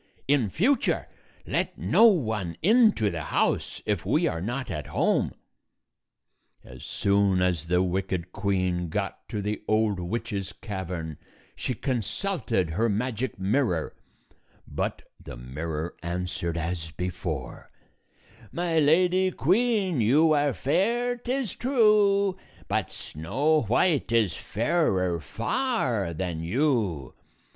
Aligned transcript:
In 0.27 0.49
future 0.49 1.07
let 1.45 1.77
no 1.77 2.05
one 2.07 2.57
into 2.63 3.11
the 3.11 3.21
house, 3.21 3.83
if 3.85 4.03
we 4.03 4.25
are 4.25 4.41
not 4.41 4.71
at 4.71 4.87
home." 4.87 5.31
As 6.63 6.83
soon 6.83 7.39
as 7.39 7.67
the 7.67 7.83
wicked 7.83 8.31
queen 8.31 8.89
got 8.89 9.29
to 9.29 9.43
the 9.43 9.61
old 9.67 9.97
238 9.97 10.09
witch's 10.09 10.53
cavern, 10.53 11.17
she 11.55 11.75
consulted 11.75 12.71
her 12.71 12.89
magic 12.89 13.37
mirror, 13.37 13.95
but 14.67 15.03
the 15.23 15.37
mirror 15.37 15.95
answered 16.01 16.57
as 16.57 16.89
before, 16.89 17.69
"My 18.51 18.79
Lady 18.79 19.29
Queen, 19.29 20.01
you 20.01 20.31
are 20.33 20.53
fair, 20.53 21.15
't 21.17 21.31
is 21.31 21.55
true; 21.55 22.33
But 22.67 22.89
Snow 22.89 23.61
White 23.67 24.11
is 24.11 24.33
fairer 24.35 25.19
far 25.19 26.11
than 26.15 26.39
you. 26.41 27.13